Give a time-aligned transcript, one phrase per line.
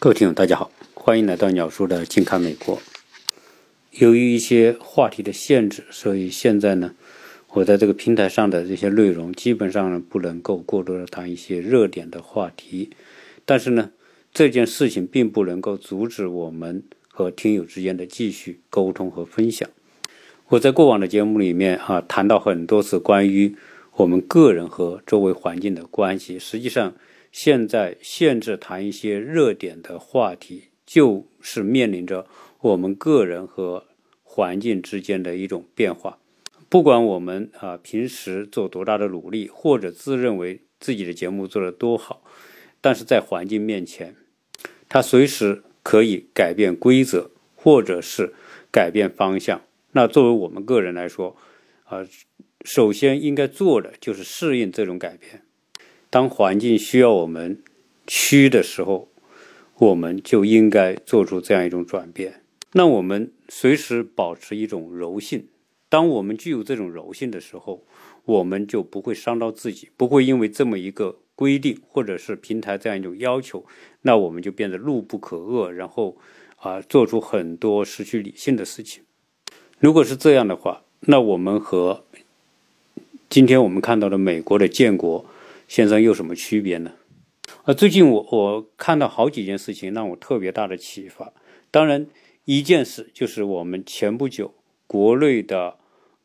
[0.00, 2.80] 各位听友，大家好，欢迎来到鸟叔的近看美国。
[3.90, 6.94] 由于一些话题的限制，所以现在呢，
[7.48, 12.90] 我在这个平台上的这些内容基本上呢不能够过多的谈一些热点的话题。
[13.44, 13.90] 但是呢，
[14.32, 19.68] 这件事情并不能够阻止我们和听友之间的继续沟通和分享。
[20.50, 23.56] 我在过往的节目里面啊谈到很多次关于
[23.94, 26.94] 我们个人和周围环境的关系，实际上。
[27.30, 32.26] 现在限制谈一些热点的话题，就是面临着
[32.60, 33.84] 我们个人和
[34.22, 36.18] 环境之间的一种变化。
[36.68, 42.22] 不管我们啊平时做多大的努力，或者自认为自己的节目做得多好，
[42.80, 44.14] 但是在环境面前，
[44.88, 48.34] 它随时可以改变规则，或者是
[48.70, 49.62] 改变方向。
[49.92, 51.36] 那作为我们个人来说，
[51.84, 52.06] 啊，
[52.64, 55.42] 首先应该做的就是适应这种改变。
[56.10, 57.62] 当环境需要我们
[58.06, 59.08] 趋的时候，
[59.76, 62.42] 我们就应该做出这样一种转变。
[62.72, 65.46] 那我们随时保持一种柔性。
[65.90, 67.84] 当我们具有这种柔性的时候，
[68.24, 73.64] 我们就不会伤到自己，不会因为这么一个规定或者是平台这样一种要求，
[74.02, 76.16] 那我们就变得怒不可遏，然后
[76.56, 79.02] 啊做出很多失去理性的事情。
[79.78, 82.04] 如果是这样的话，那我们和
[83.28, 85.26] 今天我们看到的美国的建国。
[85.68, 86.94] 现在有什么区别呢？
[87.64, 91.32] 啊，最近我我看到好几件事情让我特别大的启发。
[91.70, 92.06] 当然，
[92.46, 94.54] 一件事就是我们前不久
[94.86, 95.76] 国内的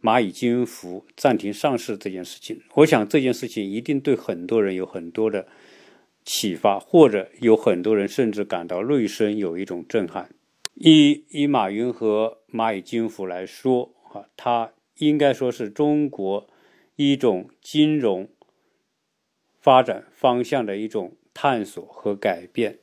[0.01, 2.61] 蚂蚁金服暂停上市这件事情。
[2.75, 5.45] 我想这件事情一定对很多人有很多的
[6.23, 10.29] 启发，或者有很多人甚至感到内心有一种震撼。
[10.75, 16.47] 以以马云和蚂蚁金服来说，啊，它应该说是中国
[16.95, 18.29] 一种金融。
[19.63, 22.79] 发展方向的一种探索和改变，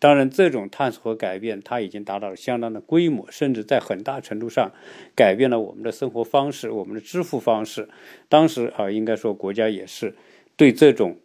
[0.00, 4.72] 当然，这种探索和改变，它已经达到了相当的规模，甚至在很大程度上
[5.14, 7.88] 改变了我们的生活方式、我们的支付方式。
[8.28, 10.16] 当时啊，应该说国家也是
[10.56, 11.20] 对这种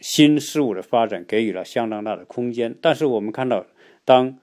[0.00, 2.74] 新事物的发展给予了相当大的空间。
[2.80, 3.66] 但是，我们看到，
[4.06, 4.38] 当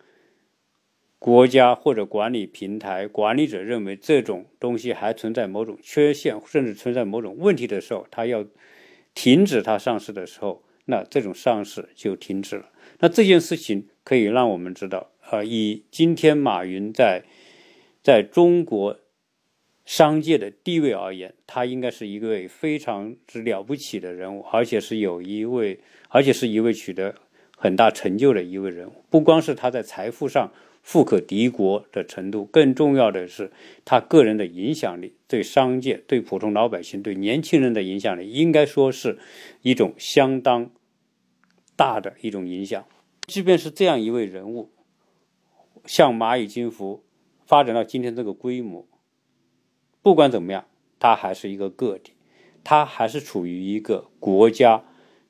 [1.17, 8.45] 国家或者管理平台管理者认为这种东西还存在某种缺陷，甚至存在某种问题的时候，他要。
[9.13, 12.69] 停止它上市的时候，那这种上市就停止了。
[12.99, 17.23] 那这件事情可以让我们知道，啊，以今天马云在
[18.01, 18.99] 在中国
[19.85, 25.79] 商界的地位而言，他应该是一位非常之了不起的人物，而且是有一位，
[26.09, 27.15] 而且是一位取得
[27.57, 29.03] 很大成就的一位人物。
[29.09, 30.51] 不光是他在财富上。
[30.81, 33.51] 富可敌国的程度，更重要的是
[33.85, 39.19] 他个人的影响力，对商界、对普通老百姓、对年轻人的影响力，应该说是
[39.61, 40.71] 一种相当
[41.75, 42.83] 大的一种影响。
[43.27, 44.71] 即便是这样一位人物，
[45.85, 47.03] 像蚂蚁金服
[47.45, 48.85] 发展到今天这个规模，
[50.01, 50.65] 不管怎么样，
[50.99, 52.13] 他还是一个个体，
[52.63, 54.83] 他还是处于一个国家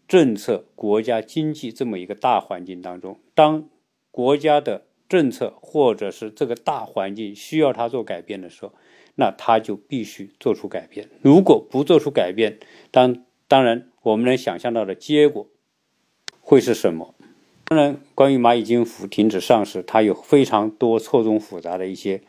[0.07, 3.19] 政策、国家经济这么一个大环境当中。
[3.35, 3.69] 当
[4.09, 8.71] 国家的政策或者是这个大环境需要他做改变的时候，
[9.15, 11.09] 那他就必须做出改变。
[11.21, 12.59] 如果不做出改变，
[12.91, 15.49] 当当然我们能想象到的结果
[16.39, 17.13] 会是什么？
[17.65, 22.21] 当然，关于蚂蚁金服停止上市，它有非常多错综复杂的一些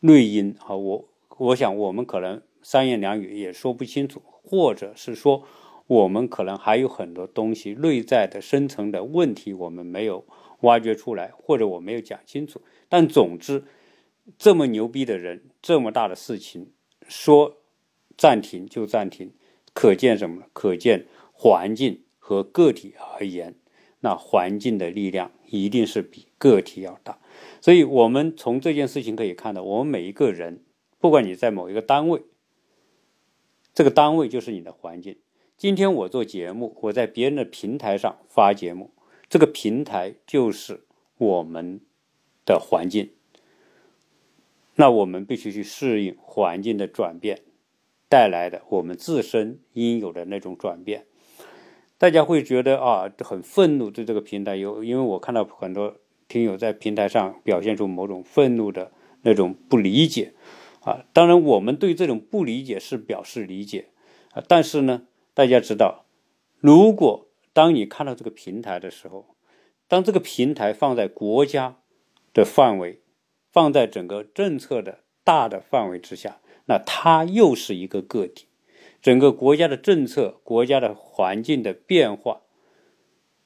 [0.00, 0.74] 内因啊。
[0.74, 1.04] 我
[1.36, 5.42] 我想我们可能三言两语也说不清楚，或者是说
[5.86, 10.24] 我们可能还有很多东西内在的深层的问题，我们没有。
[10.60, 13.64] 挖掘出来，或者我没有讲清楚，但总之，
[14.38, 16.72] 这么牛逼的人，这么大的事情，
[17.08, 17.58] 说
[18.16, 19.32] 暂停就暂停，
[19.72, 20.44] 可见什么？
[20.52, 23.54] 可见环境和个体而言，
[24.00, 27.18] 那环境的力量一定是比个体要大。
[27.60, 30.62] 所以，我们从这件事情可以看到，我们每一个人，
[30.98, 32.22] 不管你在某一个单位，
[33.72, 35.16] 这个单位就是你的环境。
[35.56, 38.90] 今天我做节目，我在别人的平台上发节目。
[39.30, 40.82] 这个平台就是
[41.16, 41.80] 我们
[42.44, 43.10] 的环境，
[44.74, 47.42] 那我们必须去适应环境的转变
[48.08, 51.06] 带来的我们自身应有的那种转变。
[51.96, 58.90] 大家会觉得啊，很愤怒对这个平台有，因为我看到很多听友在平台上表现出某种愤怒的
[59.22, 60.32] 那种不理解
[60.80, 61.04] 啊。
[61.12, 63.90] 当然，我们对这种不理解是表示理解
[64.32, 65.02] 啊，但是呢，
[65.34, 66.06] 大家知道，
[66.58, 67.28] 如果
[67.60, 69.36] 当你看到这个平台的时候，
[69.86, 71.76] 当这个平台放在国家
[72.32, 73.02] 的范围，
[73.52, 78.46] 放在整个政策的大的范围之下，那它又是一个个体。
[79.02, 82.40] 整个国家的政策、国家的环境的变化，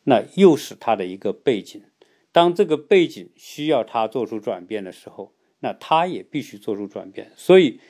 [0.05, 1.83] 那又是它的一个背景。
[2.31, 7.33] 当这个背景需要他做出转变的时候，那他也必须做出转变。
[7.35, 7.81] 所以，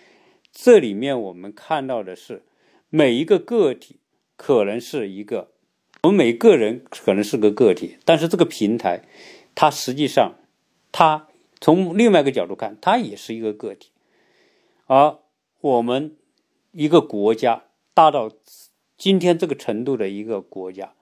[0.51, 2.45] 这里面我们看到的是，
[2.89, 4.01] 每一个个体
[4.37, 5.51] 可能是一个，
[6.05, 9.01] 我们每个人可能是个个体，但是这个平台，
[9.55, 10.35] 它实际上，
[10.93, 11.29] 它
[11.63, 13.91] 从另外一个角度看，它也是一个个体。
[14.87, 15.17] 而
[15.63, 16.15] 我们
[16.73, 17.65] 一个国家
[17.95, 18.31] 大到
[18.99, 20.93] 今天这个程度的一个国家。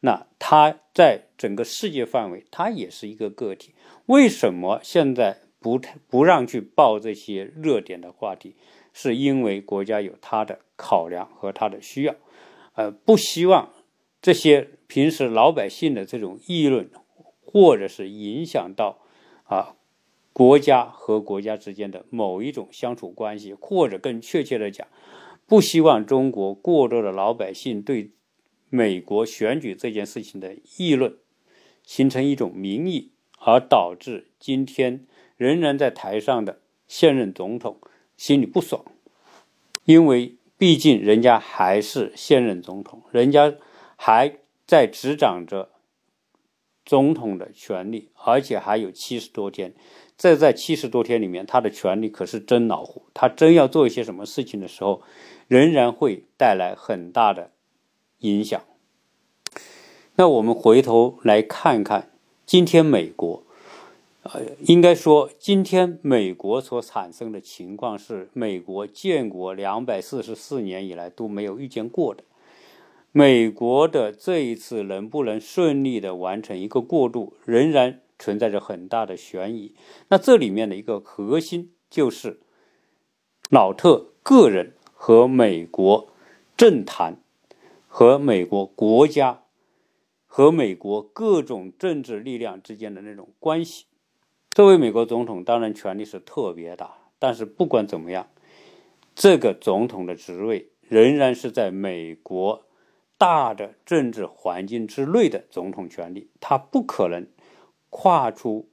[0.00, 3.74] 那它在整个世界范围，它也是一个个体。
[4.06, 8.56] 为什么现在不不让去报这些热点的话题？
[8.92, 12.14] 是因为国家有它的考量和它的需要，
[12.74, 13.70] 呃，不希望
[14.22, 16.90] 这些平时老百姓的这种议论，
[17.40, 18.98] 或者是影响到
[19.44, 19.76] 啊
[20.32, 24.86] 国家和国家之间的某一种相处关系，或者更确切的讲，
[25.46, 28.12] 不希望中国过多的老百姓对。
[28.72, 31.16] 美国选举这件事情的议论，
[31.82, 37.80] 形成一种民意，而导致今天仍然在台上的现任总统
[38.16, 38.84] 心里不爽，
[39.86, 43.52] 因为毕竟人家还是现任总统，人家
[44.02, 45.68] 还在执掌着
[46.86, 49.74] 总统的权利，而且还有七十多天。
[50.16, 53.02] 这在七十多天里面，他的权利可是真老虎。
[53.12, 55.02] 他真要做一些什么事情的时候，
[55.48, 57.50] 仍然会带来很大的。
[58.20, 58.62] 影响。
[60.16, 62.10] 那我们回头来看看，
[62.44, 63.42] 今天美国，
[64.24, 72.24] 呃，应该说，今天美国所产生的情况是美国建国两百四十四年以来都没有遇见过的。
[73.12, 79.74] 美国的这一次能不能顺利的完成一个过渡，仍然存在着很大的悬疑。
[80.08, 82.40] 那这里面的一个核心就是
[83.48, 86.10] 老特个人和美国
[86.56, 87.20] 政坛。
[87.92, 89.42] 和美国国家
[90.24, 93.86] 和美国各种政治力量之间的那种关系，
[94.52, 96.98] 作为美国总统，当然权力是特别大。
[97.18, 98.30] 但是不管怎么样，
[99.16, 102.62] 这个总统的职位仍然是在美国
[103.20, 107.26] 大的政治环境之内的总统权力，他不可能
[107.90, 108.70] 跨出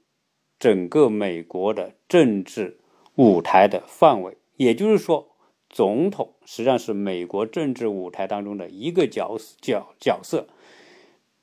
[0.58, 2.78] 整个美国的政治
[3.16, 4.38] 舞台的范围。
[4.56, 5.28] 也就是说。
[5.70, 10.48] 总统实际上是美国政治舞台当中的一个角角角色。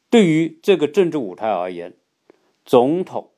[0.10, 1.94] 对于这个政治舞台而言，
[2.66, 3.30] 总统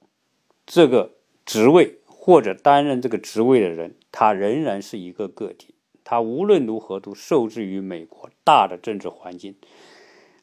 [0.66, 5.76] 这个职位或者担任这个职位的人，他仍然是一个个体。
[6.08, 9.56] 他无论如何都受制于美国大的政治环境。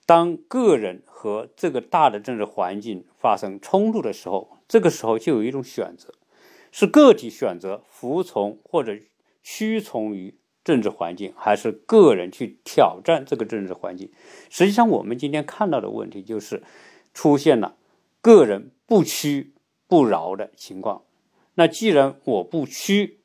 [0.05, 6.13] 当个人和这个大的政治环境发生冲突的时候，这个时候就有一种选择：
[6.71, 8.99] 是个体选择服从或者。
[9.47, 10.35] 屈从于
[10.65, 14.11] 政治环境，还是个人去挑战这个政治环境？
[14.49, 16.63] 实际上，我们今天看到的问题就是
[17.13, 17.77] 出现了
[18.23, 19.53] 个人不屈
[19.87, 21.03] 不挠的情况。
[21.57, 23.19] 那既然我不屈，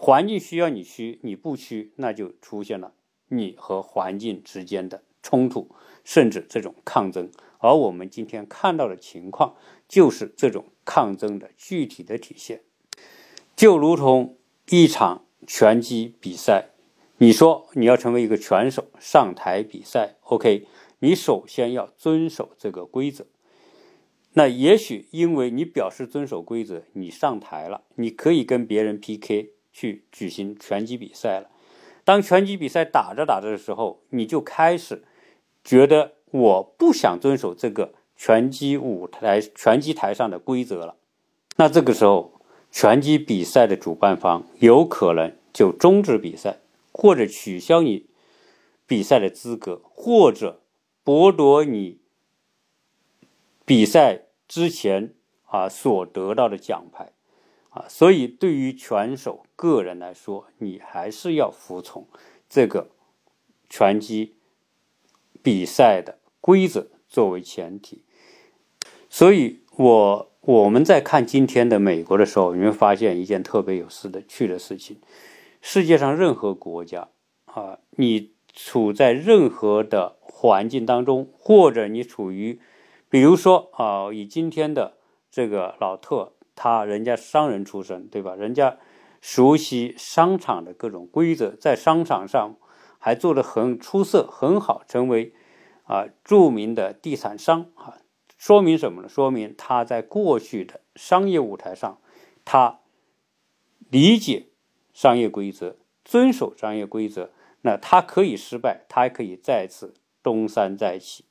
[0.00, 2.94] 环境需要你屈，你不屈，那就出现了
[3.28, 5.68] 你和环境之间的冲突，
[6.02, 7.30] 甚至这种抗争。
[7.58, 9.54] 而我们今天看到的情况，
[9.86, 12.62] 就是这种抗争的具体的体现，
[13.54, 14.36] 就如同
[14.70, 15.24] 一场。
[15.46, 16.68] 拳击比赛，
[17.16, 20.66] 你说你要成为一个拳手上台比赛，OK？
[20.98, 23.24] 你首先要遵守这个规则。
[24.34, 31.48] 那也许因为你表示遵守规则，你上台了，你可以跟别人 PK 去举行拳击比赛了。
[32.04, 35.04] 当拳击比赛打着打着的时候，你就开始
[35.64, 40.96] 觉得我不想遵守这个拳击舞台、拳击台上的规则了。
[41.56, 42.34] 那这个时候。
[42.72, 46.58] 拳击比赛的主办方有可能就终止比赛，
[46.92, 48.06] 或者取消你
[48.86, 50.60] 比赛的资格，或者
[51.04, 51.98] 剥夺你
[53.64, 55.14] 比赛之前
[55.46, 57.10] 啊所得到的奖牌
[57.70, 57.86] 啊。
[57.88, 62.06] 所以，对于拳手个人来说，你还是要服从
[62.48, 62.90] 这个
[63.68, 64.36] 拳击
[65.42, 68.04] 比赛的规则作为前提。
[69.08, 70.26] 所以，我。
[70.42, 74.98] 我们在看今天的美国的时候，你会发现一件特别有事的趣的事情：
[75.60, 77.10] 世界上任何国家
[77.44, 82.58] 啊，你处在任何的环境当中，或者你处于，
[83.10, 84.96] 比如说啊，以今天的
[85.30, 86.32] 这个老特，
[86.62, 88.34] 他人家商人出身，对吧？
[88.34, 88.76] 人家
[89.22, 92.56] 熟悉商场的各种规则，在商场上
[92.98, 95.32] 还做得很出色、很好，成为
[95.84, 97.96] 啊著名的地产商啊。
[98.36, 99.08] 说明什么呢？
[99.08, 101.98] 说明他在过去的商业舞台上，
[102.44, 102.80] 他
[103.88, 104.48] 理解
[104.92, 107.30] 商业规则，遵守商业规则。
[107.62, 111.24] 那他可以失败，他还可以再次东山再起。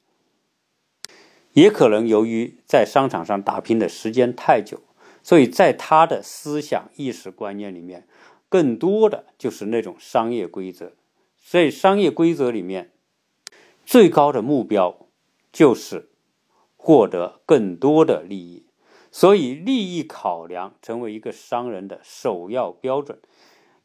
[1.54, 4.82] 也可能由于在商场上打拼的时间太久，
[5.22, 8.08] 所以在他的思想意识观念里面，
[8.48, 10.94] 更多的就是那种商业规则。
[11.44, 12.92] 在商业规则里面，
[13.86, 15.08] 最高的目标
[15.52, 16.10] 就是
[16.78, 18.66] 获得更多的利益，
[19.12, 23.20] 所以利益考量成为一个商人的首要标准。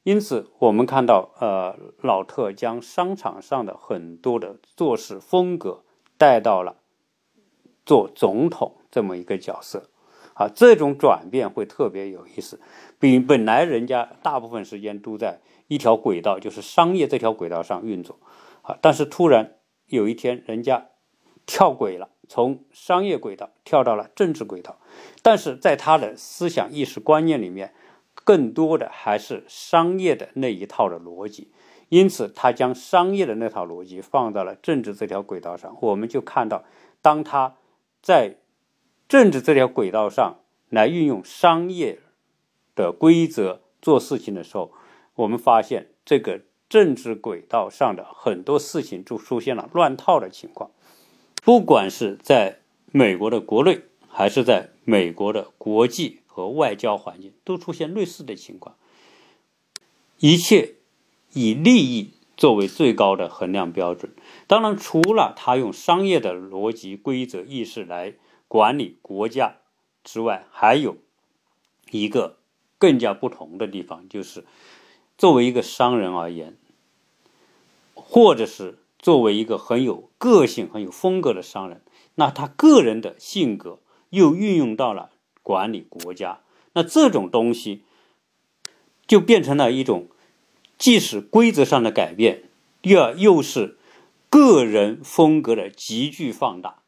[0.03, 5.83] 因此，我们看到，呃，老特将商场上的很多的做事风格
[6.19, 6.77] 带到了
[7.87, 9.89] 做总统这么一个角色，
[10.35, 12.61] 啊，这种转变会特别有意思。
[12.99, 18.19] 比本来人家大部分时间都在一条轨道，就是商业这条轨道上运作，
[18.63, 19.55] 啊，但是突然
[19.87, 20.89] 有一天人家
[21.47, 24.79] 跳轨了，从商业轨道跳到了政治轨道，
[25.23, 27.75] 但是在他的思想意识观念里面。
[28.23, 31.53] 更多的还是商业的那一套的逻辑，
[31.91, 35.77] 因此他将商业的那套逻辑放到了政治这条轨道上。
[35.83, 36.65] 我们就看到，
[37.03, 37.57] 当他
[38.01, 38.37] 在
[39.09, 42.01] 政治这条轨道上来运用商业
[42.75, 44.73] 的规则做事情的时候，
[45.15, 50.71] 我们发现这个政治轨道上的很多事情就出现了乱套的情况。
[51.43, 56.21] 不管是在美国的国内，还是在美国的国际。
[56.35, 58.75] 和外交环境都出现类似的情况，
[60.19, 60.75] 一切
[61.33, 64.13] 以利益作为最高的衡量标准。
[64.49, 68.15] 当然，除了他用商业的逻辑、规则、意识来
[68.49, 69.57] 管理国家
[70.03, 70.97] 之外，还有
[71.91, 72.39] 一个
[72.79, 74.45] 更加不同的地方，就是
[75.17, 76.57] 作为一个商人而言，
[77.95, 81.83] 或者是作为一个很有个性、很有风格的商人，
[82.15, 85.11] 那他个人的性格又运用到了。
[85.43, 86.41] 管理国家，
[86.73, 87.83] 那这种东西
[89.07, 90.09] 就变成了一种，
[90.79, 92.45] 既是规则上的改变，
[92.81, 93.77] 第二又是
[94.31, 96.84] 个人风格的急剧放大。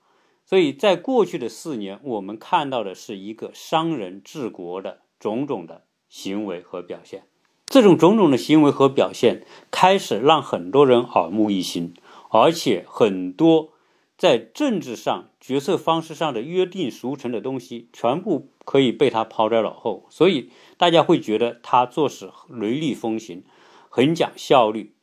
[0.47, 7.25] 所以在过去的四年，我们看到的是一个商人治国的种种的行为和表现。
[7.67, 11.93] 这种种种的行为和表现开始让很多人耳目一新，
[12.31, 13.73] 而且很多。
[14.19, 23.45] 在政治上、决策方式上的约定俗成的东西，全部可以被他抛在脑后，所以大家会觉得他做事雷厉风行，
[23.91, 24.95] 很讲效率，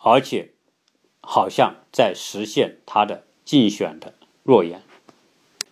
[0.00, 0.54] 而且
[1.20, 4.82] 好像在实现他的竞选的诺言。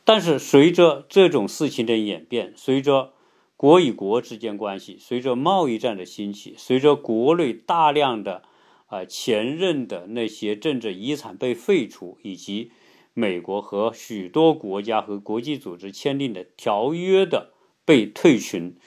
[0.05, 3.13] 但是随着这种事情的演变，随着
[3.57, 8.43] 国与国之间关系，随着贸易战的兴起，随着国内大量的。
[8.91, 12.73] 啊，前任的那些政治遗产被废除，以及
[13.13, 17.53] 美国和许多国家和国际组织签订的条约的
[17.85, 18.79] 被退群，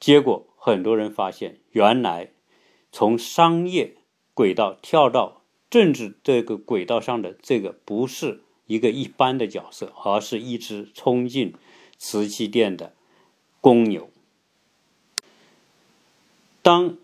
[0.00, 2.32] 结果很多人发现，原来
[2.90, 3.98] 从商业
[4.34, 11.54] 轨道跳到政治这个轨道上的这个不是一个一般的角色，而是一只冲进
[11.98, 12.94] 瓷器店的
[13.60, 14.10] 公牛。
[16.62, 16.96] 当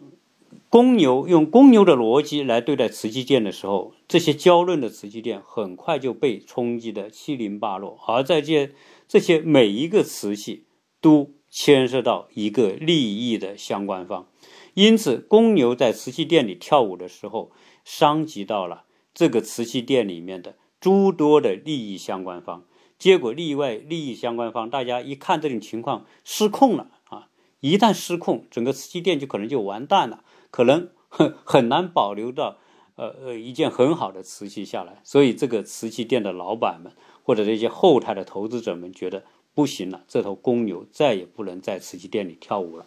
[0.71, 7.99] 公牛用公牛的逻辑来对待瓷器店的时候，这些娇嫩的瓷器店很快就被冲击的七零八落。
[8.07, 8.71] 而在这
[9.07, 10.65] 这些每一个瓷器
[11.01, 14.29] 都牵涉到一个利益的相关方，
[14.75, 17.51] 因此公牛在瓷器店里跳舞的时候，
[17.85, 22.65] 伤及到了这个瓷器店里面的诸多的利益相关方。
[22.99, 27.29] 结果，例外利益相关方大家一看这种情况失控了啊！
[27.61, 30.23] 一旦失控，整个瓷器店就可能就完蛋了。
[30.51, 32.59] 可能很 很难保留到，
[32.97, 42.85] 呃呃一件很好的瓷器下来，所以这个瓷器店的老板们或者这些后台的投资者们觉得不行了，这头公牛再也不能在瓷器店里跳舞了。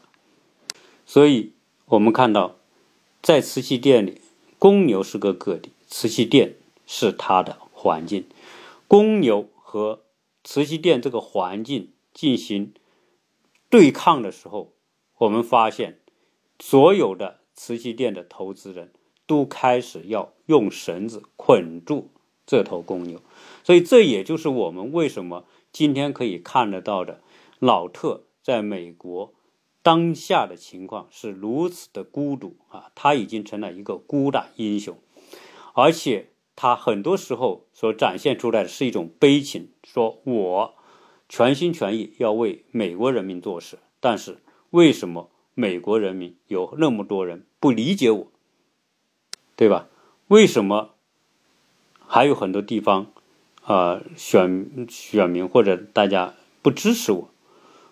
[1.06, 1.54] 所以
[1.86, 2.56] 我们看到，
[3.22, 4.22] 在瓷器店里，
[4.60, 8.25] 公牛是个个体，瓷器店是他的环境。
[8.88, 10.04] 公牛和
[10.44, 12.74] 瓷器店这个环境进行
[13.70, 14.74] 对抗的时候，
[15.18, 16.00] 我们发现
[16.60, 17.42] 所有的。
[17.56, 18.92] 瓷器店的投资人
[19.28, 22.10] 都开始要用绳子捆住
[22.48, 23.22] 这头公牛，
[23.63, 27.22] 所以这也就是我们为什么今天可以看得到的
[27.60, 29.36] 老特在美国
[29.84, 32.92] 当下的情况是如此的孤独啊！
[32.96, 34.98] 他已经成了一个孤胆英雄，
[35.75, 40.74] 而且他很多时候所展现出来的是一种悲情，说我
[41.28, 44.40] 全心全意要为美国人民做事，但是
[44.72, 45.30] 为什么？
[45.56, 48.32] 美国人民有那么多人不理解我，
[49.56, 49.88] 对吧？
[50.28, 50.96] 为什么
[52.08, 53.12] 还有很多地方
[53.64, 56.34] 啊选选民或者大家
[56.64, 57.30] 不支持我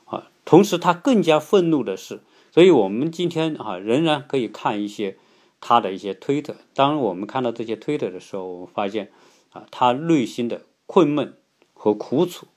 [0.06, 0.32] 啊？
[0.44, 5.18] 同时，他更加愤怒的是，所以我们今天啊仍然可以看一些
[5.62, 6.58] 他的一些推特。
[6.74, 9.12] 当我们看到这些推特的时候，我们发现
[9.52, 11.38] 啊，他内心的困闷
[11.74, 12.48] 和苦楚，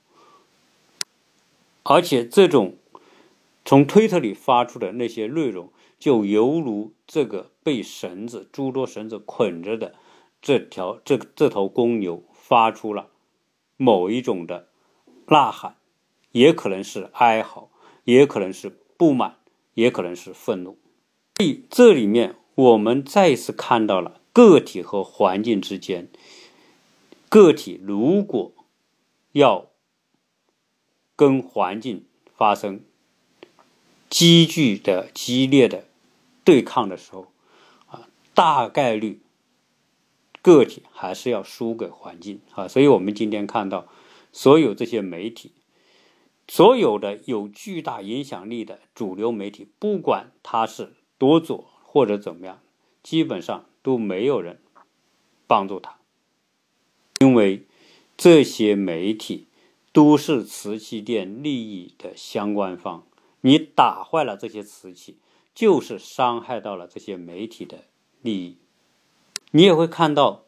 [1.85, 2.77] 而且这种
[3.65, 9.95] 从推特里发出的那些内容，就犹如这个被绳子诸多绳子捆着的
[10.43, 13.09] 这条这这头公牛发出了
[13.77, 14.69] 某一种的
[15.27, 15.77] 呐喊，
[16.33, 17.71] 也可能是哀嚎，
[18.05, 19.37] 也可能是不满，
[19.75, 20.79] 也可能是愤怒。
[21.37, 26.09] 所以这里面我们再次看到了个体和环境之间。
[27.29, 28.53] 个体如果
[29.33, 29.67] 要
[31.17, 32.07] 跟环境
[32.37, 32.85] 发生
[34.09, 35.87] 积聚的激烈的
[36.45, 37.27] 对抗的时候，
[37.87, 39.21] 啊，大概率
[40.41, 42.69] 个体还是要输给环境啊。
[42.69, 43.89] 所以我们今天看到
[44.33, 45.51] 所有这些媒体，
[46.47, 52.59] 所有的有巨大影响力的主流媒体，不管它是多左或者怎么样，
[53.05, 54.61] 基本上都没有人
[55.47, 55.97] 帮助他。
[57.21, 57.69] 因为
[58.17, 59.47] 这些媒体
[59.93, 63.07] 都是瓷器店利益的相关方，
[63.43, 65.19] 你打坏了这些瓷器，
[65.55, 67.85] 就是伤害到了这些媒体的
[68.23, 68.59] 利益。
[69.53, 70.47] 你也会看到，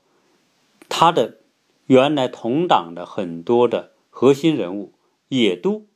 [0.88, 1.38] 他的
[1.86, 4.94] 原来同党的很多的核心人物
[5.28, 5.86] 也都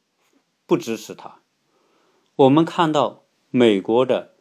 [0.65, 1.41] 不支持他。
[2.37, 4.37] 我们看到美国的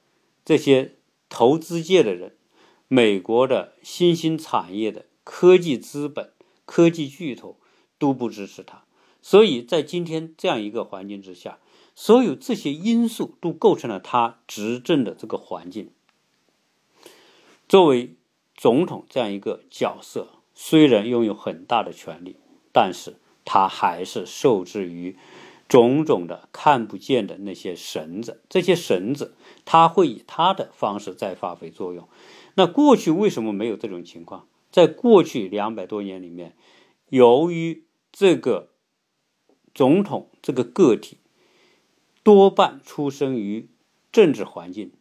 [0.46, 0.98] 这些
[1.30, 2.36] 投资界的人，
[2.88, 5.06] 美国的新兴产业的。
[5.32, 6.34] 科技资本、
[6.66, 7.60] 科技巨头
[8.00, 8.86] 都不支持他，
[9.22, 11.60] 所以在今天这样一个环境之下，
[11.94, 15.92] 所有这些因素都构成了他执政的这个环境。
[17.68, 18.16] 作为
[18.56, 22.38] 总统这样一个角色，虽然拥有很大的权力，
[22.74, 25.16] 但是他还是受制于
[25.70, 28.42] 种种的看不见的那些绳子。
[28.50, 32.10] 这些绳子，他会以他的方式在发挥作用。
[32.56, 34.48] 那过去为什么没有这种情况？
[34.72, 36.56] 在过去两百多年里面，
[37.08, 38.72] 由于这个
[39.74, 41.18] 总统这个个体
[42.22, 43.70] 多半出生于
[44.12, 44.92] 政治环境，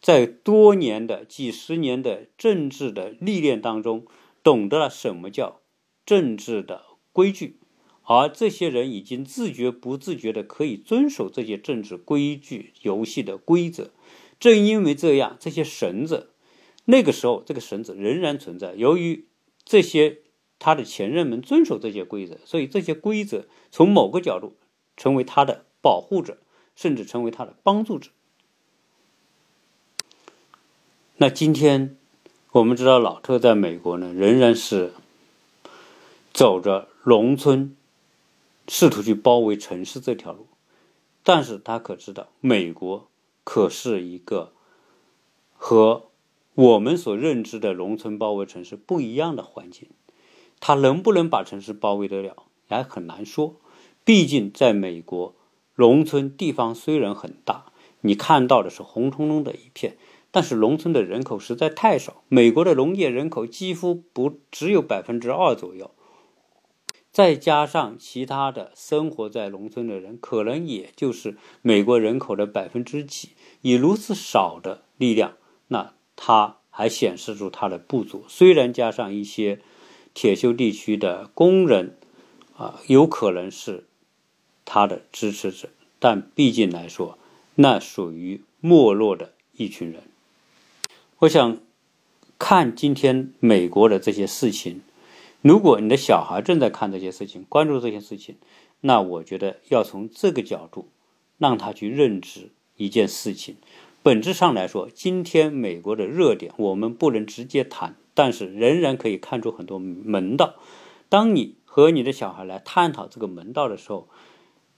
[0.00, 4.06] 在多年的几十年的政治的历练当中，
[4.42, 5.60] 懂得了什么叫
[6.06, 7.58] 政治的规矩，
[8.04, 13.90] 而这些人已经自觉不自觉的可以遵守这些政治规矩游戏的规则。
[14.40, 16.30] 正因为这样，这些绳子。
[16.86, 18.74] 那个时候，这个绳子仍然存在。
[18.74, 19.26] 由于
[19.64, 20.18] 这些
[20.58, 24.56] 他的前任们遵守这些规则，所以这些规则从某个角度
[24.96, 26.38] 成为他的保护者，
[26.74, 28.10] 甚至成为他的帮助者。
[31.18, 31.96] 那今天
[32.50, 34.92] 我们知道，老特在美国呢，仍然是
[36.32, 37.76] 走着农村
[38.68, 40.46] 试图去包围城市这条路，
[41.22, 43.08] 但是他可知道，美国
[43.44, 44.52] 可是一个
[45.54, 46.06] 和
[46.54, 49.88] 我们所认知的农村包围城市不一样的环境，
[50.60, 53.56] 他能不能把城市包围得了，还很难说。
[54.04, 55.34] 毕竟在美国，
[55.76, 57.66] 农村地方虽然很大，
[58.02, 59.96] 你看到的是红彤彤的一片，
[60.30, 62.22] 但是农村的人口实在太少。
[62.28, 65.90] 美国的农业人口几乎不只有百分之二左右，
[67.12, 73.30] 再加上其他的生活在农村的人，可能也就是美国人口的百分之几。
[73.60, 75.34] 以如此少的力量，
[75.68, 75.92] 那。
[76.14, 78.24] 它还显示出它的不足。
[78.28, 79.60] 虽然加上一些
[80.14, 81.96] 铁锈地区的工人
[82.56, 83.86] 啊，有可能是
[84.64, 87.18] 他的支持者，但毕竟来说，
[87.56, 90.02] 那属于没落的一群人。
[91.20, 91.58] 我想
[92.38, 94.82] 看今天美国的这些事情，
[95.42, 98.36] 如果你的小孩正在看这些事情，关注这些事情，
[98.80, 100.88] 那我觉得要从这个角度
[101.36, 103.56] 让他去认知一件事情。
[104.04, 110.54] 本质上来说，今天美国的热点我们不能直接谈，但是仍然可以看出很多门道。
[111.08, 114.08] 当你和你的小孩来探讨这个门道的时候，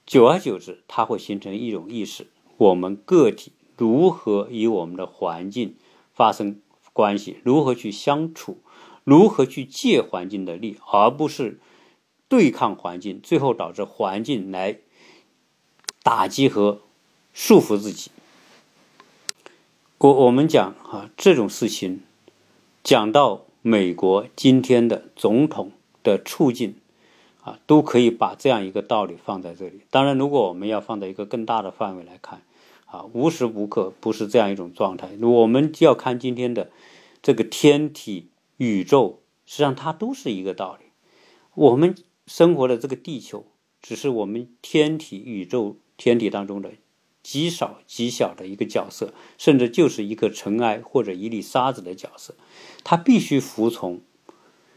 [0.06, 5.76] 久而久之，他会形成一种意识：我们个体如何与我们的环境
[6.14, 6.62] 发生
[6.94, 8.58] 关系，如何去相处，
[9.04, 11.60] 如何去借环境的力，而不是
[12.28, 14.78] 对抗环境，最后导致环境来
[16.02, 16.80] 打击和
[17.32, 18.10] 束缚自己。
[19.98, 22.00] 我我们讲啊，这种事情，
[22.82, 26.74] 讲到美国今天的总统的处境，
[27.42, 29.80] 啊，都可以把这样一个道理放在这里。
[29.90, 32.42] 当然，如果我们要放在一个更大的范围来看，
[32.86, 35.08] 啊，无时无刻不是这样一种状态。
[35.20, 36.70] 我们就要看今天的
[37.22, 40.86] 这个天体、宇宙，实际上它都是一个道理。
[41.54, 41.94] 我们
[42.26, 43.46] 生活的这个地球，
[43.80, 46.72] 只是我们天体、宇宙、天体当中的。
[47.22, 52.34] 极少极小的一个角色，甚至就是一个尘埃或者一粒沙子的角色，
[52.84, 54.02] 它必须服从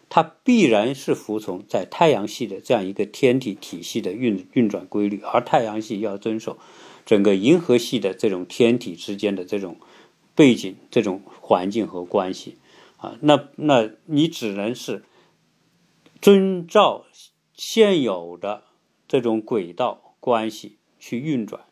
[0.08, 6.58] 它必然是服从在太阳系的这样一个天体体系的运运转规律，而太阳系要遵守
[7.06, 9.76] 整个银河系的这种天体之间的这种
[10.34, 12.56] 背景、这种环境和关系
[12.97, 13.17] 啊。
[13.21, 15.05] 那那你只能是
[16.21, 17.05] 遵照
[17.53, 18.63] 现有的
[19.07, 21.65] 这种轨道关系去运转，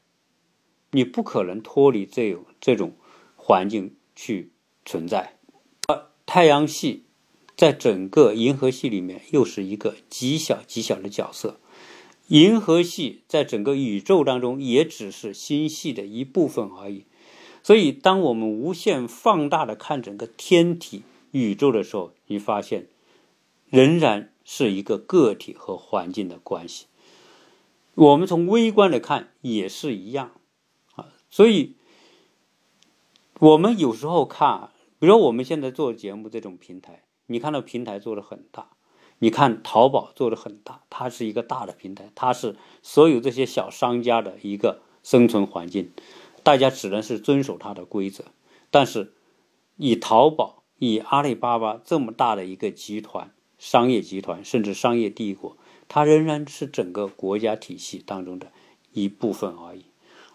[0.91, 2.93] 你不可能脱离这有这种
[3.35, 4.53] 环境去
[4.85, 5.37] 存在。
[5.87, 7.03] 而太阳系。
[7.57, 11.57] 在整个银河系里面，又是一个极小极小的角色。
[12.27, 17.05] 银河系在整个宇宙当中，也只是星系的一部分而已。
[17.63, 21.03] 所以，当我们无限放大的看整个天体
[21.43, 22.87] 宇宙的时候，你发现
[23.67, 26.85] 仍然是一个个体和环境的关系。
[27.93, 30.31] 我们从微观来看也是一样
[30.95, 31.09] 啊。
[31.29, 31.75] 所以，
[33.39, 37.03] 我们有时候看，比如我们现在做节目这种平台。
[37.25, 38.69] 你看到平台做的很大，
[39.19, 45.91] 你看淘宝做的很大，它是一个大的平台，它是所有这些小商家的一个生存环境，
[46.43, 48.25] 大家只能是遵守它的规则。
[48.69, 49.15] 但是，
[49.77, 55.57] 以淘宝、以阿里巴巴这么大的一个集团、商业集团，甚至商业帝国，
[55.87, 58.51] 它仍然是整个国家体系当中的
[58.93, 59.85] 一部分而已。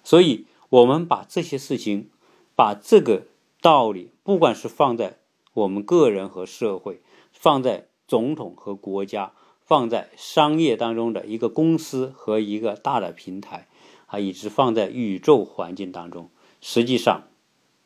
[0.03, 2.09] 所以，我们把这些事情，
[2.55, 3.25] 把这个
[3.61, 5.17] 道理，不管是放在。
[5.53, 7.01] 我们个人和社会，
[7.33, 9.33] 放在总统和国家，
[9.65, 13.67] 放在商业当中的一个公司和一个大的平台，
[14.07, 16.31] 啊，一直放在宇宙环境当中。
[16.61, 17.25] 实际上，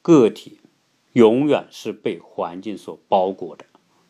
[0.02, 0.58] 个体
[1.14, 3.64] 永远是被环境所包裹的，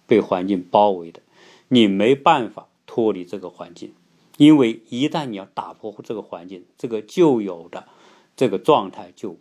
[0.07, 1.23] 被环境包围的。
[1.69, 3.95] 你没办法脱离这个环境，
[4.37, 7.89] 因为一旦你要打破这个环境，这个旧有的
[8.37, 9.39] 这个状态就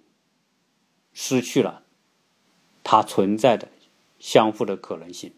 [1.11, 1.83] 失去了
[2.83, 3.67] 它存在的。
[4.19, 5.33] 相互的可能性。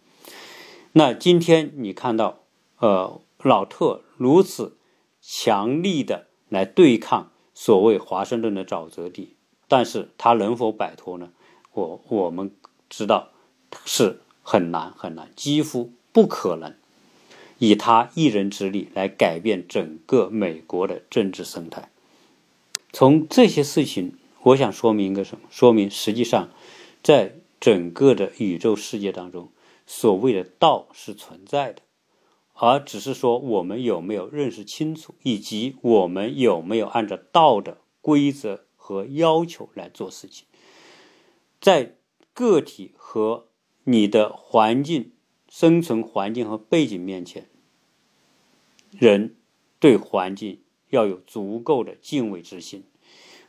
[0.92, 2.44] 那今天你看到，
[2.78, 4.78] 呃，老特如此
[5.20, 11.32] 强力的来对抗所谓华盛顿的沼泽地，但是他能否摆脱呢？
[11.76, 12.50] 我我们
[12.90, 13.30] 知道
[13.86, 16.74] 是很难很难，几乎不可能，
[17.60, 21.92] 以他一人之力来改变整个美国的政治生态。
[22.92, 25.48] 从这些事情，我想说明一个什么？
[25.52, 26.50] 说明实际上
[27.04, 27.36] 在。
[27.58, 29.50] 整个的宇宙世界当中，
[29.88, 31.82] 所谓的道是存在的，
[32.54, 40.46] 而只是说我们有没有认识清楚，以及我们有没有按照道的规则和要求来做事情。
[41.60, 41.96] 在
[42.34, 43.48] 个体和
[43.84, 45.12] 你的环境、
[45.48, 47.50] 生存环境和背景面前，
[48.92, 49.36] 人
[49.80, 52.84] 对环境要有足够的敬畏之心。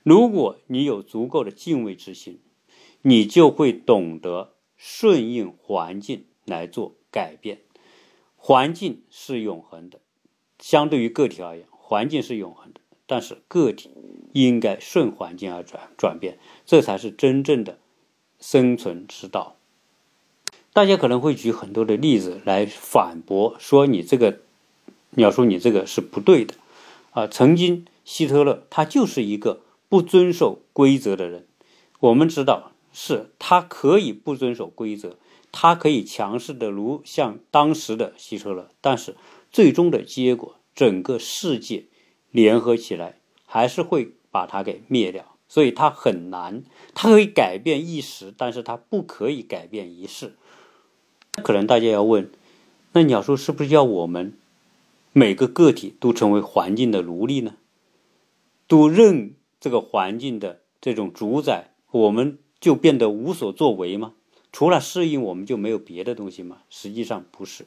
[0.03, 2.41] 如果你有足够的敬畏之心，
[3.03, 7.63] 你就会懂得顺应环境来做改变。
[8.37, 10.01] 环境是永恒的，
[10.61, 12.81] 相对于个体而言，环境是永恒的。
[13.09, 13.91] 但是个体
[14.33, 17.79] 应该顺环境而转转变，这才是真正的
[18.41, 19.57] 生存之道。
[20.73, 24.41] 大家可能会举很多的例子来反驳，说你这个，
[25.11, 26.55] 你要说你这个是不对的
[27.11, 27.27] 啊。
[27.27, 31.47] 曾经希特勒他就是一个不遵守规则的人，
[32.01, 32.73] 我们知道。
[32.99, 35.19] 是他可以不遵守规则，
[35.53, 39.15] 他可以强势的如像当时的希特勒，但是
[39.53, 41.85] 最终的结果，整个世界
[42.31, 45.36] 联合起来还是会把他给灭掉。
[45.57, 50.35] 所以他很难，他可以改变一时，但是他不可以改变一世。
[51.43, 52.31] 可能大家要问，
[52.93, 54.35] 那鸟叔是不是要我们
[55.15, 57.55] 每个个体都成为环境的奴隶呢？
[58.67, 61.73] 都认这个环境的这种主宰？
[61.91, 62.37] 我们？
[62.61, 64.13] 就变得无所作为吗？
[64.53, 66.59] 除了适应，我们就没有别的东西吗？
[66.69, 67.65] 实际上不是。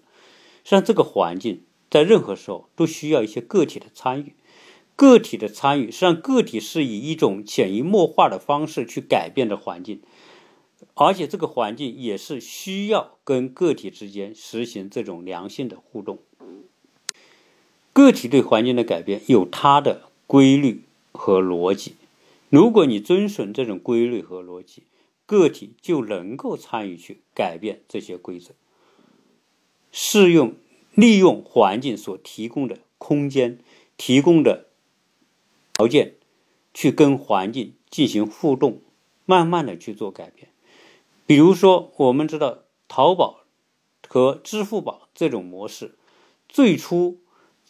[0.63, 4.35] 实际上，这个环境在任何时候都需要一些个体的参与。
[4.99, 10.01] 个体的参与，实际上个体是以一种潜移默化的方式去改变的环境，
[10.93, 16.19] 而且这个环境也是需要跟个体之间实行这种良性的互动。
[17.93, 20.83] 个体对环境的改变有它的规律
[21.13, 21.93] 和逻辑。
[22.49, 24.83] 如果你遵循这种规律和逻辑，
[25.25, 28.51] 个体就能够参与去改变这些规则，
[29.93, 30.55] 适用
[30.93, 33.59] 利用环境所提供的空间、
[33.95, 34.65] 提供的
[35.79, 36.15] 条件，
[36.73, 38.81] 去跟环境进行互动，
[39.25, 40.49] 慢慢的去做改变。
[41.25, 43.45] 比如说，我们知道淘宝
[44.05, 45.97] 和支付宝这种模式，
[46.49, 47.21] 最初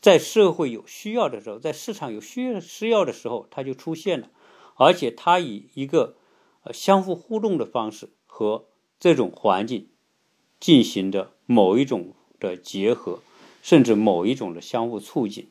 [0.02, 4.32] 在社会有需要的时候，在市场有需要需要的时候，它就出现了。
[4.74, 6.16] 而且它以一个
[6.64, 8.66] 呃相互互动的方式和
[9.00, 9.88] 这种环境
[10.60, 13.20] 进行的某一种的结合，
[13.62, 15.50] 甚至某一种的相互促进。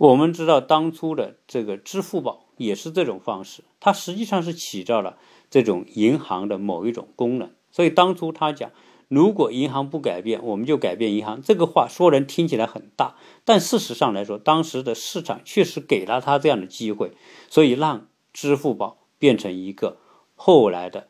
[0.00, 5.18] 我们知道，当初的这个支付宝也是这种方式，它实际上是起到了
[5.50, 7.50] 这种银行的某一种功能。
[7.70, 8.70] 所以当初他讲，
[9.08, 11.42] 如果银行不改变，我们就改变银行。
[11.42, 17.12] 这个话说人听起来很大，但事实上来说，当时的市场确实给了他这样的机会，
[17.50, 19.98] 所以让支付宝变成一个
[20.34, 21.08] 后来的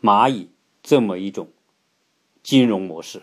[0.00, 0.48] 蚂蚁
[0.82, 1.48] 这么一种
[2.42, 3.20] 金融模式。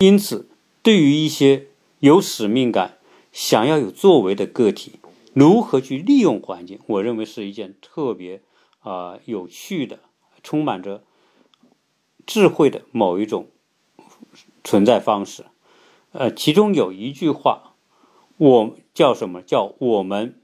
[0.00, 0.50] 因此，
[0.82, 1.68] 对于一些
[2.00, 2.98] 有使命感。
[3.32, 5.00] 想要有作为的个体，
[5.32, 6.78] 如何去利用环境？
[6.86, 8.42] 我认为是一件特别
[8.80, 10.00] 啊有趣的、
[10.42, 11.02] 充满着
[12.26, 13.48] 智慧的某一种
[14.62, 15.46] 存在方式。
[16.12, 17.74] 呃，其中有一句话，
[18.36, 19.40] 我叫什么？
[19.40, 20.42] 叫我们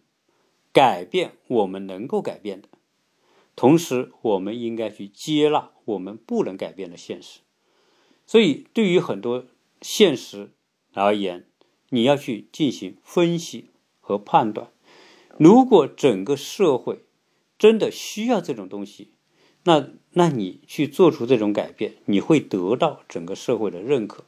[0.73, 2.69] 改变我们能够改变的，
[3.55, 7.41] 同时我们应该去接纳我们不能改变的现实。
[8.27, 9.45] 所以，对于很多
[9.83, 10.53] 现实
[10.95, 11.48] 而言，
[11.91, 13.71] 你要去进行分析
[14.01, 14.71] 和判断。
[15.37, 17.05] 如果整个社会
[17.59, 19.13] 真的需要这种东西，
[19.65, 24.25] 那那你去做出这种改变，你会得到整个社会的认可。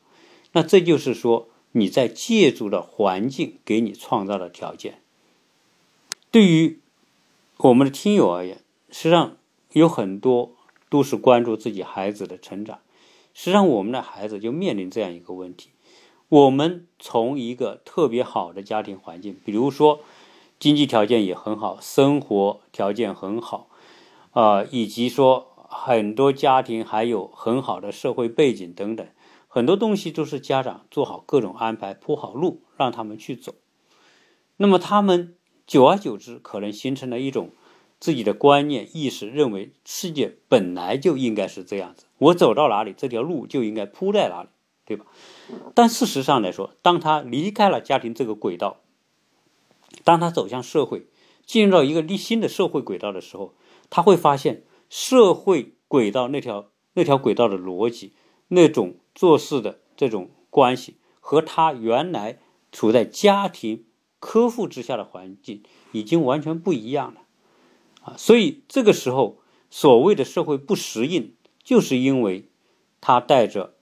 [0.52, 5.00] 那这就是说，你在借助的环境给你创造的条件。
[6.30, 6.78] 对于
[7.56, 8.58] 我们的听友而言，
[8.90, 9.36] 实际上
[9.72, 10.56] 有很多
[10.88, 12.80] 都是关注自己孩子的成长。
[13.34, 15.70] 实际上，我们的孩子就面临这样一个问题。
[16.30, 19.98] 我们从一个特别好的家庭环境，比如说
[20.60, 23.68] 经济条件也很好，生活条件很好，
[24.30, 29.04] 啊，以及说很多家庭还有很好的社会背景等等，
[29.48, 33.54] 很多东西都是家长做好各种安排，铺好路让他们去走。
[34.56, 35.34] 那么他们
[35.66, 37.50] 久而久之，可能形成了一种
[37.98, 44.48] 自己的观念意识，认为世界本来就应该是这样子，我走到哪里，这条路就应该铺在哪里。
[44.90, 45.06] 对吧？
[45.72, 48.80] 但事实上来说，当他离开了家庭这个轨道，
[50.02, 51.06] 当他走向社会，
[51.46, 53.54] 进入到一个立新的社会轨道的时候，
[53.88, 58.14] 他会发现社会轨道那条那条轨道的逻辑，
[58.48, 62.40] 那种做事的这种关系，和他原来
[62.72, 63.84] 处在家庭
[64.18, 67.20] 呵护之下的环境已经完全不一样了
[68.02, 68.16] 啊！
[68.18, 69.38] 所以这个时候，
[69.70, 72.48] 所谓的社会不适应，就是因为
[73.00, 73.76] 他带着。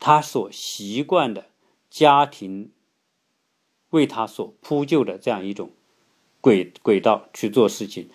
[0.00, 1.44] 他所习惯的
[1.90, 2.70] 家庭
[3.90, 5.70] 为他所铺就的这样一种
[6.40, 8.08] 轨轨道去做事情，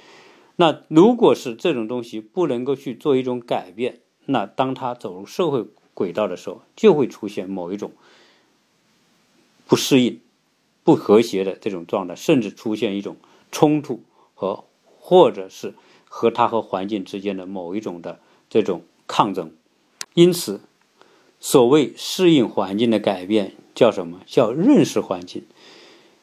[0.55, 7.91] 那如果是这种东西不能够去做一种改变，那当他走入社会轨道的时候，就会出现某一种
[9.67, 10.19] 不适应、
[10.83, 13.17] 不和谐的这种状态，甚至出现一种
[13.51, 14.01] 冲突
[14.33, 14.63] 和
[14.99, 15.75] 或者是
[16.09, 18.19] 和他和环境之间的某一种的
[18.49, 19.55] 这种抗争，
[20.15, 20.61] 因此。
[21.39, 24.21] 所谓适应环境的改变叫什么？
[24.25, 25.45] 叫认识环境。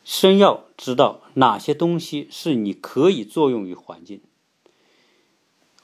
[0.04, 4.20] 先要知道哪些东西是你可以作用于环境，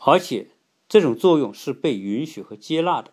[0.00, 0.48] 而且
[0.88, 3.12] 这种作用是被允许和接纳的；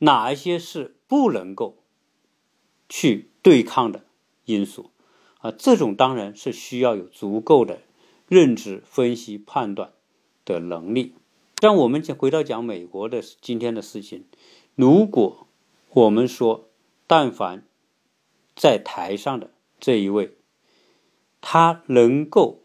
[0.00, 1.78] 哪一些是不能够
[2.90, 4.04] 去对抗的
[4.44, 4.90] 因素
[5.38, 5.50] 啊？
[5.50, 7.80] 这种当然是需要有足够的
[8.28, 9.92] 认知、分析、判断
[10.44, 11.14] 的能力。
[11.62, 14.26] 让我们讲回到讲美国的今天的事情。
[14.76, 15.48] 如果
[15.88, 16.68] 我们说，
[17.06, 17.66] 但凡
[18.54, 20.36] 在台上的这一位，
[21.40, 22.60] 他能够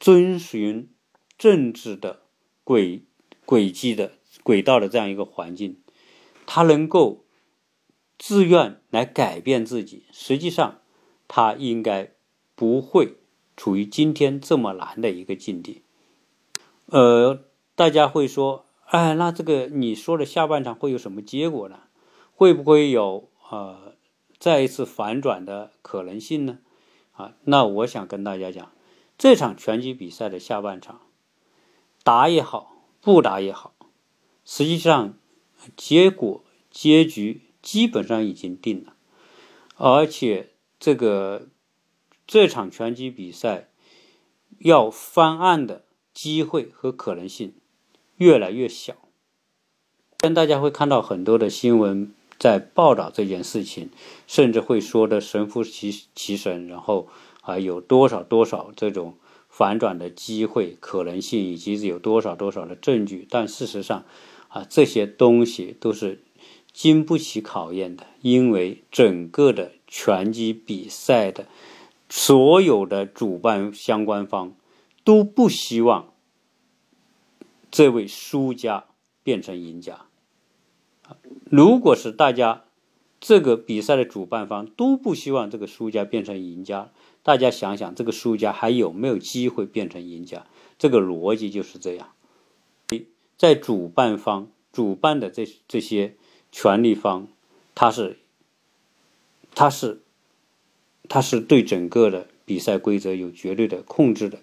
[0.00, 0.88] 遵循
[1.36, 2.22] 政治的
[2.64, 3.02] 轨
[3.44, 5.76] 轨迹的轨道的这样一个环境，
[6.46, 7.26] 他能够
[8.18, 10.80] 自愿来改变自己，实际上
[11.28, 12.12] 他应该
[12.54, 13.18] 不会
[13.54, 15.82] 处于今天这么难的一个境地。
[16.86, 18.63] 呃，大家会说。
[18.94, 21.80] 哎，那这个你说的下半场会有什么结果呢？
[22.32, 23.96] 会不会有呃
[24.38, 26.60] 再一次反转的可能性呢？
[27.10, 28.70] 啊，那我想跟大家讲，
[29.18, 31.00] 这场拳击比赛的下半场
[32.04, 33.74] 打也好，不打也好，
[34.44, 35.18] 实际上
[35.76, 38.94] 结果结局基本上已经定了，
[39.74, 41.48] 而且这个
[42.28, 43.70] 这场拳击比赛
[44.60, 47.56] 要翻案的机会和可能性。
[48.16, 48.94] 越来越小，
[50.18, 53.90] 但大家会看到很多的新闻在报道这件事情，
[54.26, 57.08] 甚至会说的神乎其其神，然后
[57.42, 59.14] 啊有多少多少这种
[59.48, 64.04] 反转的机会可能性，以及有多少多少的证据，但事实上
[64.48, 66.22] 啊这些东西都是
[66.72, 71.46] 经不起考验的，因为整个的拳击比赛的
[72.08, 74.54] 所有的主办相关方
[75.02, 76.13] 都不希望。
[77.74, 78.84] 这位输家
[79.24, 80.06] 变成赢家，
[81.50, 82.62] 如果是大家
[83.20, 86.92] 这个比赛的主办方都不希望这个输家变成赢家。
[87.24, 90.46] 大家想想，这个输家还有没有机会变成赢家？
[90.78, 92.12] 这个逻辑就是这样。
[93.36, 96.14] 在主办方主办的这这些
[96.52, 97.26] 权利方，
[97.74, 98.20] 他是
[99.56, 100.00] 他是
[101.08, 104.38] 他是对整个的比赛规则有绝对的控制的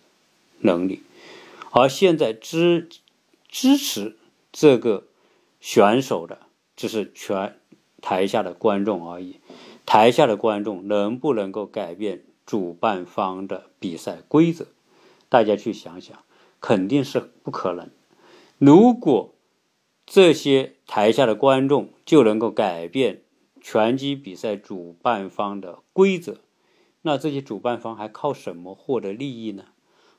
[0.60, 1.02] 能力，
[1.72, 2.90] 而现在之
[3.52, 4.18] 支持
[4.52, 5.04] 这个
[5.60, 6.40] 选手的，
[6.76, 7.60] 只是全
[8.02, 9.40] 台下的观众而已。
[9.86, 14.68] 台下的观众能不能够改变主办方的比赛规则？
[15.28, 16.24] 大家去想想，
[16.60, 17.90] 肯定是不可能。
[18.58, 19.34] 如果
[20.06, 23.22] 这些台下的观众就能够改变
[23.62, 26.38] 拳击比赛主办方的规则，
[27.02, 29.66] 那这些主办方还靠什么获得利益呢？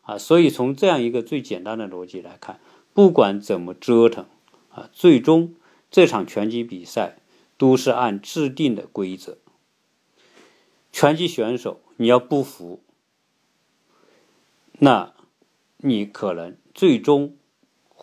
[0.02, 2.58] 啊，所以从这样一个最简单的逻辑来看，
[2.94, 4.26] 不管怎么折腾，
[4.70, 5.54] 啊，最终
[5.90, 7.18] 这场拳击比赛
[7.56, 9.38] 都是按制定的规则。
[10.92, 12.82] 拳击选手你要不服，
[14.78, 15.12] 那
[15.78, 17.36] 你可能最终。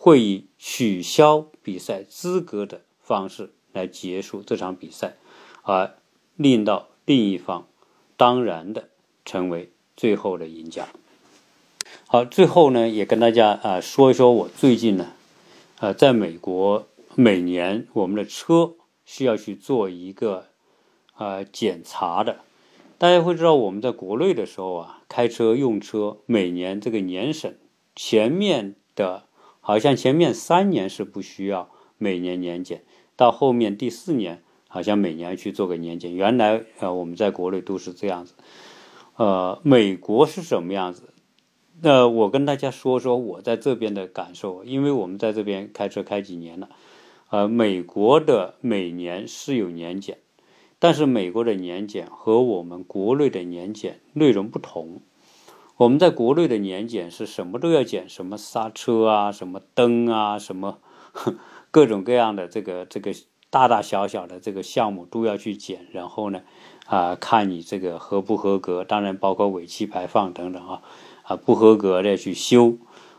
[0.02, 5.18] 会以取消比赛资格的方式来结束这场比赛，
[5.60, 5.94] 而
[6.36, 7.68] 令到另一方
[8.16, 8.88] 当然的
[9.26, 10.88] 成为最后的赢家。
[12.12, 15.12] 好，最后呢，也跟大家啊说一说我最近呢，
[15.78, 18.72] 呃，在美国每年我们的车
[19.04, 20.46] 需要去做一个
[21.16, 22.38] 呃检查的。
[22.98, 27.56] 大家会知道我们在国内的时候啊，开车用车每年这个年审
[27.94, 29.26] 前面的。
[29.60, 32.82] 好像前面三年是不需要每年年检，
[33.14, 36.12] 到后面第四年好像每年去做个年检。
[36.12, 38.34] 原来呃我们在国内都是这样子，
[39.14, 41.04] 呃，美国是什么样子？
[41.82, 46.68] 那我跟大家说说我在这边的感受，因为我们在这边开车开几年了，
[47.30, 50.18] 呃，美国的每年是有年检，
[50.78, 55.00] 但是美国的年检和我们国内的年检内容不同。
[55.78, 60.78] 我们在国内的年检是什么都要检，什么刹车啊，什么灯啊，什么
[61.70, 63.14] 各种各样的这个这个
[63.48, 66.42] 大大小小的这个项目都要去检，然后呢，
[66.86, 70.82] 啊，看你这个合不合格，当然包括尾气排放等等啊，
[71.30, 72.76] 啊不合格的去修，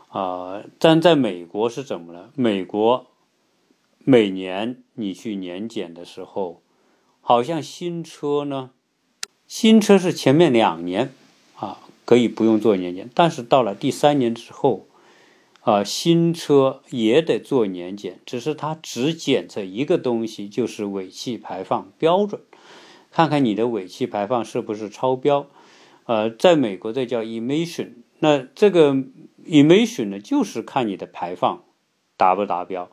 [0.08, 2.30] 啊，但在美国是怎么了？
[2.34, 3.06] 美国
[3.98, 6.60] 每年你去年检的时候，
[7.22, 8.70] 好像新车呢，
[9.46, 11.14] 新车是前面两年
[11.56, 11.78] 啊。
[12.04, 14.88] 可以不用做年检，但是到了第三年之后，
[15.60, 22.42] 啊，新车也得做年检，只是它只检测一个东西，就是尾气排放标准，
[23.12, 25.46] 看看你的尾气排放是不是超标。
[26.04, 28.94] 呃，在美国这叫 emission，那这个
[29.44, 31.64] emission 呢，就是看你的排放
[32.16, 32.90] 达不达标。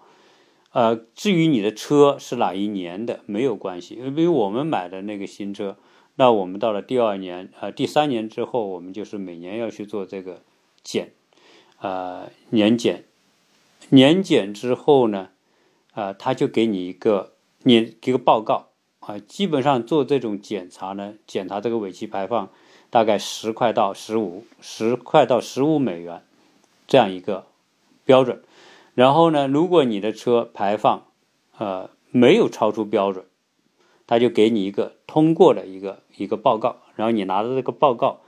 [0.71, 5.77] 呃，至于你的车是哪一年的，没有关系，因为我们买的那个新车。
[6.15, 10.43] 那我们到了第二年，呃，第三年之后，我们就是每年要去做这个
[10.83, 11.13] 检，
[11.79, 13.05] 呃，年检，
[13.89, 15.29] 年检之后呢，
[15.93, 18.67] 啊，他就给你一个你给个报告
[18.99, 22.51] 啊，基本上做这种检查呢，检查这个尾气排放，
[22.89, 26.23] 大概十块到十五，十块到十五美元
[26.87, 27.45] 这样一个
[28.05, 28.43] 标准。
[28.95, 31.05] 然后呢，如果你的车排放，
[31.57, 33.25] 呃，没有超出标准。
[34.07, 38.21] 他就给你一个通过的一个一个报告，然后你拿着这个报告，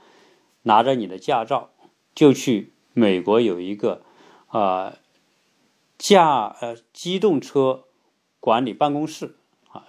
[0.62, 1.70] 拿着你的驾照，
[2.14, 4.02] 就去美国有一个
[4.46, 4.94] 啊
[5.98, 7.82] 驾呃机动车
[8.38, 9.34] 管理办公室
[9.72, 9.88] 啊，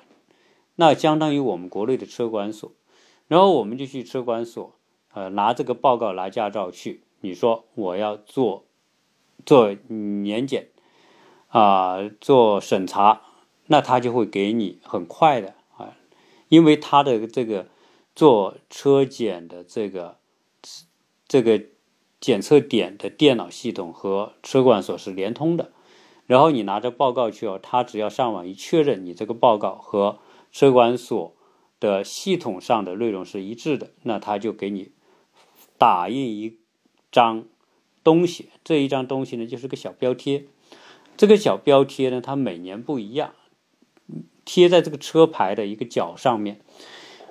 [0.78, 2.72] 那相当于我们国内的车管所，
[3.34, 4.76] 然后我们就去车管所
[5.12, 8.66] 呃拿这个报告拿驾照去，你说我要做
[9.44, 10.70] 做年检
[11.48, 13.24] 啊做审查，
[13.66, 15.98] 那他就会给你很快的啊。
[16.48, 17.66] 因为他的这个
[18.16, 20.20] 做车检的这个
[21.28, 21.60] 这个
[22.22, 25.72] 检测点的电脑系统和车管所是连通的，
[26.28, 30.20] 然后你拿着报告去哦，他只要上网一确认你这个报告和
[30.52, 31.36] 车管所
[31.84, 34.94] 的系统上的内容是一致的，那他就给你
[35.78, 36.58] 打印一
[37.12, 37.44] 张
[38.06, 40.46] 东西，这一张东西呢就是个小标贴，
[41.18, 43.34] 这个小标贴呢它每年不一样。
[44.46, 46.62] 贴在这个车牌的一个角上面，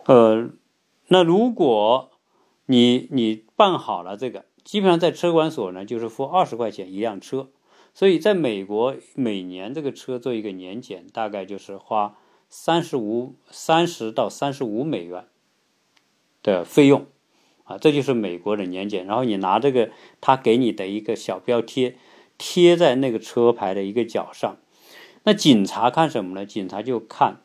[0.05, 0.51] 呃，
[1.09, 2.11] 那如果
[2.67, 7.49] 你你办好了这个，基本上在车管所呢，就是付二十块钱一辆车，
[7.95, 12.19] 所以在美国每年这个车做一个年检，大概就是花
[12.55, 15.25] 三十五三十到三十五美元
[16.43, 17.07] 的费用
[17.65, 19.07] 啊，这就是美国的年检。
[19.07, 19.91] 然后你拿这个
[20.21, 21.97] 他给你的一个小标贴，
[22.37, 24.59] 贴在那个车牌的一个角上。
[25.23, 26.45] 那警察看什么呢？
[26.45, 27.41] 警察就看，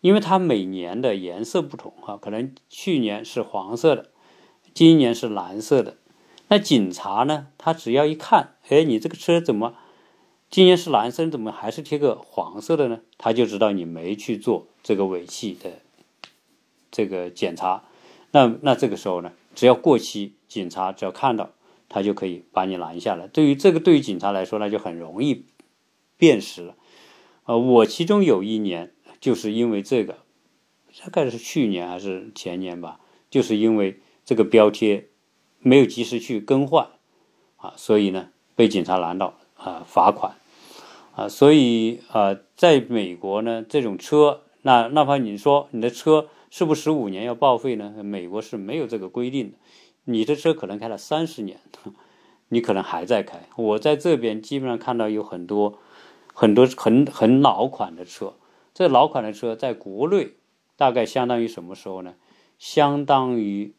[0.00, 4.06] 因为它每年的颜色不同啊，可能去年是黄色的，
[4.72, 5.98] 今年是蓝色的。
[6.48, 9.74] 那警察呢，他只要一看，哎，你这个车怎么
[10.48, 13.00] 今年是蓝色，怎么还是贴个黄色的呢？
[13.18, 15.82] 他就知道你没去做这个尾气的
[16.90, 17.84] 这个检查。
[18.30, 21.50] 那那这个时候呢，只要过期，警察只要看到，
[21.88, 23.26] 他就可以把你拦下来。
[23.26, 25.46] 对于这个，对于警察来说，那就很容易
[26.16, 26.76] 辨识了。
[27.44, 30.18] 呃，我其中有一年就是因为这个，
[31.02, 35.08] 大概是去年还是前年吧，就是因为这个标贴
[35.58, 36.88] 没有及时去更换，
[37.56, 40.36] 啊，所以呢被警察拦到啊罚款，
[41.14, 48.02] 啊，所以啊，在美国呢，这种车，那哪怕你说你的车是不是十五年要报废呢？
[48.02, 49.56] 美国是没有这个规定的，
[50.04, 51.58] 你的车可能开了三十年，
[52.48, 53.48] 你可能还在开。
[53.56, 55.78] 我在这边基本上看到有很多。
[56.38, 58.34] 很多很很老款的车，
[58.74, 60.34] 这老款的车在国内
[60.76, 62.14] 大概相当于什么时候呢？
[62.58, 63.72] 相当于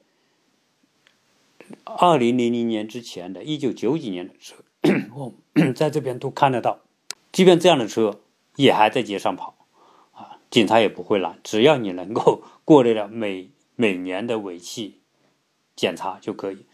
[1.84, 4.56] 二零零零年之前的一九九几年的车，
[5.16, 5.34] 我
[5.76, 6.80] 在这边都看得到。
[7.32, 8.20] 即便这样的车
[8.56, 9.56] 也还在街上跑，
[10.14, 15.02] 啊，警察也不会拦，只要你能够 过得了每每年的尾气
[15.76, 16.66] 检查就可以。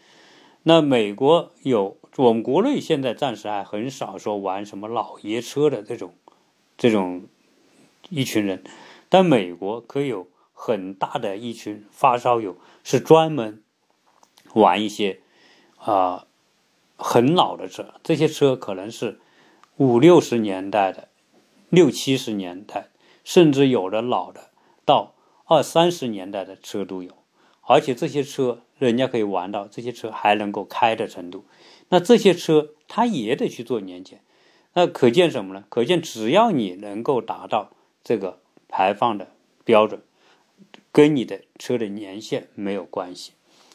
[0.62, 1.98] 那美国有。
[2.16, 6.14] 我们国内现在暂时还很少说玩什么老爷车的这种，
[6.78, 7.24] 这种
[8.08, 8.62] 一群人，
[9.08, 13.64] 但美国可有很大的一群发烧友是专门
[14.52, 15.18] 玩一些
[15.76, 16.28] 啊
[16.96, 19.18] 很老的车，这些车可能是
[19.76, 21.08] 五六十年代的、
[21.68, 22.88] 六七十年代，
[23.24, 24.50] 甚至有的老的
[24.84, 25.14] 到
[25.46, 27.12] 二三十年代的车都有，
[27.62, 31.44] 而且这些车人家可以玩到这些车还能够开的程度。
[31.88, 34.20] 那这些车它也得去做年检，
[34.72, 35.64] 那可见什么呢？
[35.68, 37.70] 可见只要你能够达到
[38.02, 39.32] 这个排放的
[39.64, 40.00] 标准，
[40.90, 43.32] 跟你的车的年限没有关系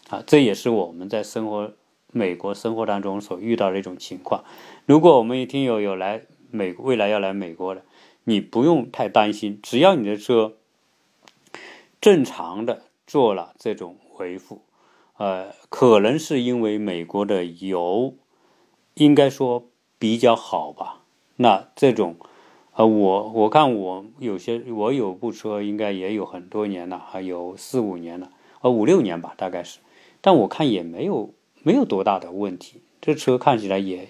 [0.10, 0.24] 啊。
[0.26, 1.74] 这也是我们在生活
[2.12, 4.44] 美国生活当中所遇到的一种情况。
[4.86, 7.84] 如果我们听友有来美未来要来美国的，
[8.24, 10.56] 你不用太担心，只要你的车
[12.02, 14.62] 正常的做了这种维护。
[15.18, 18.16] 呃，可能是因为美国的油
[18.94, 21.04] 应该说比较好吧。
[21.36, 22.16] 那这种，
[22.74, 28.32] 呃，我我看我有些我有部车，应该也有很多年了，还有四五年了，
[28.62, 29.80] 呃，五六年吧，大概是。
[30.22, 31.34] 但我看也没有
[31.64, 34.10] 没有多大的问题，这车看起来也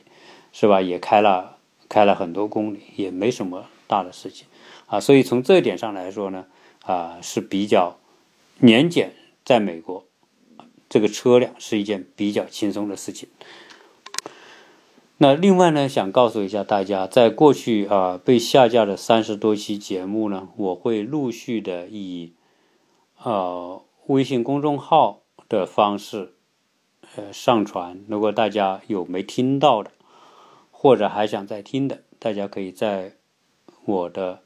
[0.51, 4.47] 是吧，也开了开了很多公里，也没什么大的事情
[4.87, 4.99] 啊。
[4.99, 6.45] 所以从这一点上来说呢，
[6.83, 7.97] 啊是比较
[8.59, 10.05] 年检在美国。
[10.89, 13.29] 这个车辆是一件比较轻松的事情。
[15.17, 22.33] 那另外呢，想告诉一下大家，在过去啊被下架的三十多期节目呢，我会陆续的以
[23.21, 26.33] 呃微信公众号的方式
[27.15, 28.03] 呃上传。
[28.07, 29.91] 如果大家有没听到的，
[30.71, 33.13] 或者还想再听的，大家可以在
[33.85, 34.41] 我的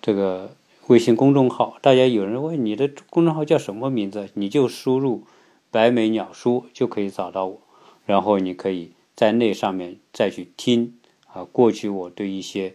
[0.00, 0.56] 这个
[0.88, 1.76] 微信公众号。
[1.80, 5.24] 大家有人问你的公众号叫什么名字，你就输入。
[5.70, 7.60] 白眉鸟叔就可以找到我，
[8.06, 12.74] 然后你可以在那上面再去听啊，过去我对一些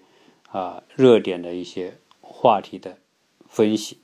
[0.51, 2.99] 啊热点的一些话题的
[3.47, 3.97] 分析。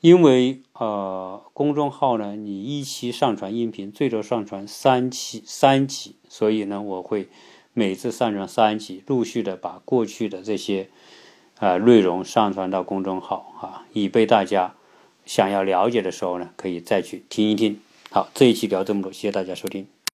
[0.00, 7.28] 因为呃公众号呢，你一期上传音频最多上传三期三集，所以呢我会
[7.72, 10.88] 每次上传三集，陆续的把过去的这些
[11.58, 14.74] 啊内容上传到公众号啊，以备大家
[15.26, 17.80] 想要了解的时候呢，可以再去听一听。
[18.10, 19.97] 好，这一期聊这么多，谢谢大家收听。